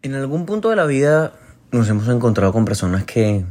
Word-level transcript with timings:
En 0.00 0.14
algún 0.14 0.46
punto 0.46 0.70
de 0.70 0.76
la 0.76 0.86
vida 0.86 1.32
nos 1.72 1.88
hemos 1.88 2.06
encontrado 2.06 2.52
con 2.52 2.64
personas 2.64 3.02
que 3.02 3.44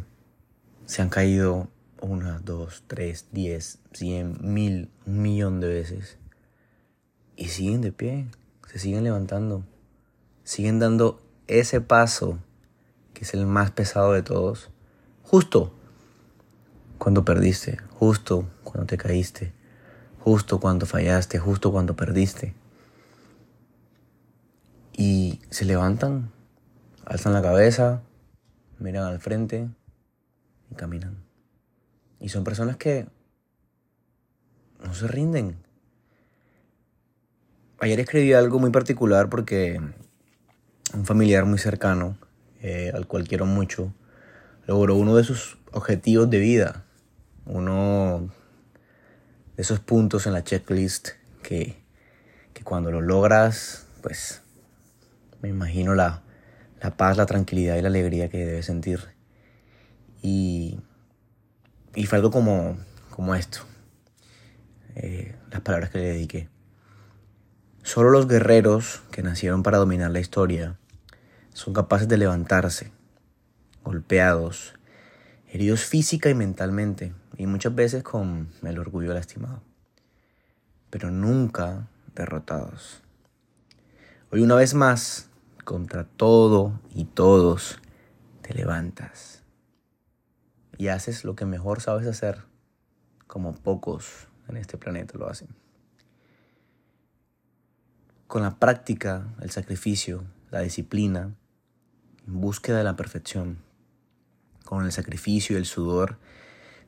se 0.85 1.01
han 1.01 1.09
caído 1.09 1.67
una, 1.99 2.39
dos, 2.39 2.85
tres, 2.87 3.25
diez, 3.33 3.79
cien, 3.91 4.37
mil, 4.39 4.89
un 5.05 5.21
millón 5.21 5.59
de 5.59 5.67
veces. 5.67 6.17
Y 7.35 7.49
siguen 7.49 7.81
de 7.81 7.91
pie, 7.91 8.27
se 8.65 8.79
siguen 8.79 9.03
levantando, 9.03 9.65
siguen 10.45 10.79
dando 10.79 11.21
ese 11.47 11.81
paso 11.81 12.39
que 13.13 13.25
es 13.25 13.33
el 13.33 13.45
más 13.45 13.71
pesado 13.71 14.13
de 14.13 14.23
todos, 14.23 14.69
justo 15.23 15.73
cuando 16.97 17.25
perdiste, 17.25 17.77
justo 17.89 18.47
cuando 18.63 18.85
te 18.85 18.97
caíste, 18.97 19.51
justo 20.21 20.61
cuando 20.61 20.85
fallaste, 20.85 21.39
justo 21.39 21.73
cuando 21.73 21.97
perdiste. 21.97 22.55
Y 24.93 25.41
se 25.49 25.65
levantan 25.65 26.36
alzan 27.07 27.31
la 27.31 27.41
cabeza, 27.41 28.01
miran 28.79 29.05
al 29.05 29.19
frente 29.19 29.69
y 30.69 30.75
caminan. 30.75 31.23
Y 32.19 32.29
son 32.29 32.43
personas 32.43 32.75
que 32.75 33.07
no 34.83 34.93
se 34.93 35.07
rinden. 35.07 35.57
Ayer 37.79 37.99
escribí 37.99 38.33
algo 38.33 38.59
muy 38.59 38.71
particular 38.71 39.29
porque 39.29 39.79
un 40.93 41.05
familiar 41.05 41.45
muy 41.45 41.59
cercano, 41.59 42.17
eh, 42.61 42.91
al 42.93 43.07
cual 43.07 43.27
quiero 43.27 43.45
mucho, 43.45 43.93
logró 44.65 44.95
uno 44.95 45.15
de 45.15 45.23
sus 45.23 45.57
objetivos 45.71 46.29
de 46.29 46.39
vida. 46.39 46.83
Uno 47.45 48.29
de 49.55 49.61
esos 49.61 49.79
puntos 49.79 50.27
en 50.27 50.33
la 50.33 50.43
checklist 50.43 51.09
que, 51.41 51.81
que 52.53 52.63
cuando 52.65 52.91
lo 52.91 52.99
logras, 52.99 53.87
pues 54.01 54.41
me 55.41 55.47
imagino 55.47 55.95
la, 55.95 56.23
la 56.81 56.95
paz, 56.95 57.17
la 57.17 57.25
tranquilidad 57.25 57.75
y 57.75 57.81
la 57.81 57.87
alegría 57.87 58.29
que 58.29 58.45
debe 58.45 58.63
sentir. 58.63 58.99
Y, 60.21 60.79
y 61.95 62.05
fue 62.05 62.17
algo 62.17 62.31
como, 62.31 62.77
como 63.09 63.35
esto, 63.35 63.59
eh, 64.95 65.35
las 65.51 65.61
palabras 65.61 65.89
que 65.89 65.99
le 65.99 66.05
dediqué. 66.05 66.49
Solo 67.83 68.09
los 68.09 68.27
guerreros 68.27 69.01
que 69.11 69.23
nacieron 69.23 69.63
para 69.63 69.77
dominar 69.77 70.11
la 70.11 70.19
historia 70.19 70.77
son 71.53 71.73
capaces 71.73 72.07
de 72.07 72.17
levantarse, 72.17 72.91
golpeados, 73.83 74.75
heridos 75.47 75.85
física 75.85 76.29
y 76.29 76.35
mentalmente, 76.35 77.13
y 77.37 77.47
muchas 77.47 77.73
veces 77.73 78.03
con 78.03 78.49
el 78.63 78.77
orgullo 78.77 79.13
lastimado, 79.13 79.63
pero 80.89 81.11
nunca 81.11 81.87
derrotados. 82.13 83.01
Hoy 84.31 84.41
una 84.41 84.55
vez 84.55 84.73
más 84.73 85.29
contra 85.67 86.05
todo 86.05 86.79
y 86.95 87.03
todos, 87.03 87.81
te 88.41 88.53
levantas 88.53 89.43
y 90.77 90.87
haces 90.87 91.25
lo 91.25 91.35
que 91.35 91.43
mejor 91.43 91.81
sabes 91.81 92.07
hacer, 92.07 92.45
como 93.27 93.53
pocos 93.53 94.29
en 94.47 94.55
este 94.55 94.77
planeta 94.77 95.17
lo 95.17 95.27
hacen. 95.29 95.49
Con 98.27 98.43
la 98.43 98.57
práctica, 98.59 99.27
el 99.41 99.51
sacrificio, 99.51 100.23
la 100.51 100.61
disciplina, 100.61 101.35
en 102.25 102.39
búsqueda 102.39 102.77
de 102.77 102.85
la 102.85 102.95
perfección, 102.95 103.57
con 104.63 104.85
el 104.85 104.93
sacrificio 104.93 105.57
y 105.57 105.59
el 105.59 105.65
sudor 105.65 106.17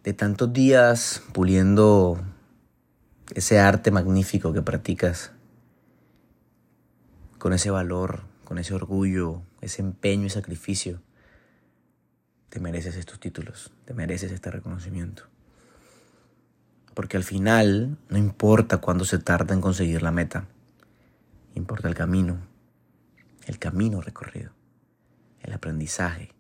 de 0.05 0.13
tantos 0.13 0.53
días 0.53 1.21
puliendo 1.33 2.17
ese 3.35 3.59
arte 3.59 3.91
magnífico 3.91 4.53
que 4.53 4.61
practicas, 4.61 5.33
con 7.39 7.51
ese 7.51 7.71
valor 7.71 8.28
con 8.49 8.57
ese 8.57 8.73
orgullo, 8.73 9.43
ese 9.61 9.83
empeño 9.83 10.25
y 10.25 10.31
sacrificio, 10.31 11.03
te 12.49 12.59
mereces 12.59 12.95
estos 12.95 13.19
títulos, 13.19 13.71
te 13.85 13.93
mereces 13.93 14.31
este 14.31 14.49
reconocimiento. 14.49 15.25
Porque 16.95 17.15
al 17.15 17.23
final 17.23 17.99
no 18.09 18.17
importa 18.17 18.77
cuándo 18.77 19.05
se 19.05 19.19
tarda 19.19 19.53
en 19.53 19.61
conseguir 19.61 20.01
la 20.01 20.09
meta, 20.09 20.47
importa 21.53 21.89
el 21.89 21.93
camino, 21.93 22.39
el 23.45 23.59
camino 23.59 24.01
recorrido, 24.01 24.51
el 25.43 25.53
aprendizaje 25.53 26.33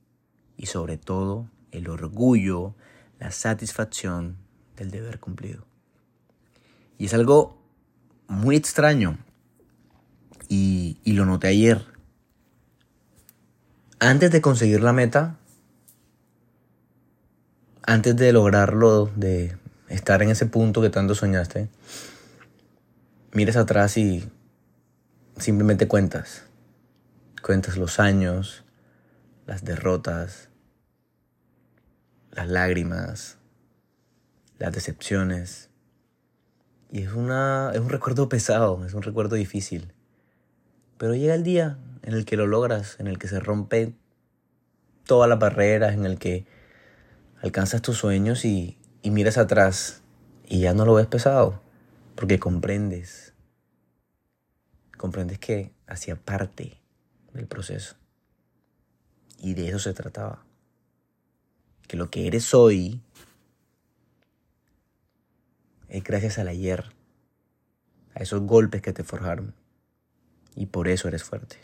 y 0.57 0.65
sobre 0.65 0.97
todo 0.97 1.47
el 1.69 1.87
orgullo, 1.87 2.73
la 3.19 3.29
satisfacción 3.29 4.35
del 4.75 4.89
deber 4.89 5.19
cumplido. 5.19 5.67
Y 6.97 7.05
es 7.05 7.13
algo 7.13 7.61
muy 8.27 8.55
extraño 8.55 9.19
y, 10.47 10.97
lo 11.05 11.25
noté 11.25 11.49
ayer 11.49 11.98
antes 13.99 14.31
de 14.31 14.41
conseguir 14.41 14.81
la 14.81 14.93
meta, 14.93 15.35
antes 17.83 18.15
de 18.15 18.31
lograrlo, 18.31 19.11
de 19.15 19.57
estar 19.89 20.21
en 20.21 20.29
ese 20.29 20.45
punto 20.45 20.81
que 20.81 20.89
tanto 20.89 21.15
soñaste, 21.15 21.69
mires 23.33 23.57
atrás 23.57 23.97
y 23.97 24.29
simplemente 25.37 25.87
cuentas. 25.87 26.43
Cuentas 27.41 27.77
los 27.77 27.99
años, 27.99 28.63
las 29.45 29.63
derrotas, 29.63 30.49
las 32.31 32.47
lágrimas, 32.47 33.37
las 34.59 34.73
decepciones. 34.73 35.69
Y 36.91 37.03
es, 37.03 37.13
una, 37.13 37.71
es 37.73 37.79
un 37.79 37.89
recuerdo 37.89 38.29
pesado, 38.29 38.85
es 38.85 38.93
un 38.93 39.01
recuerdo 39.01 39.35
difícil. 39.35 39.93
Pero 40.97 41.15
llega 41.15 41.35
el 41.35 41.43
día 41.43 41.77
en 42.03 42.13
el 42.13 42.25
que 42.25 42.37
lo 42.37 42.47
logras, 42.47 42.99
en 42.99 43.07
el 43.07 43.17
que 43.17 43.27
se 43.27 43.39
rompe 43.39 43.93
todas 45.05 45.29
las 45.29 45.39
barreras, 45.39 45.93
en 45.93 46.05
el 46.05 46.19
que 46.19 46.45
alcanzas 47.41 47.81
tus 47.81 47.97
sueños 47.97 48.45
y, 48.45 48.77
y 49.01 49.11
miras 49.11 49.37
atrás 49.37 50.01
y 50.47 50.61
ya 50.61 50.73
no 50.73 50.85
lo 50.85 50.95
ves 50.95 51.07
pesado, 51.07 51.61
porque 52.15 52.39
comprendes, 52.39 53.33
comprendes 54.97 55.39
que 55.39 55.71
hacía 55.87 56.15
parte 56.15 56.79
del 57.33 57.47
proceso. 57.47 57.95
Y 59.37 59.53
de 59.53 59.69
eso 59.69 59.79
se 59.79 59.93
trataba. 59.93 60.43
Que 61.87 61.97
lo 61.97 62.09
que 62.09 62.27
eres 62.27 62.53
hoy 62.53 63.01
es 65.87 66.03
gracias 66.03 66.39
al 66.39 66.47
ayer, 66.47 66.85
a 68.15 68.19
esos 68.19 68.41
golpes 68.41 68.81
que 68.81 68.93
te 68.93 69.03
forjaron. 69.03 69.53
Y 70.55 70.65
por 70.65 70.87
eso 70.87 71.07
eres 71.07 71.23
fuerte. 71.23 71.57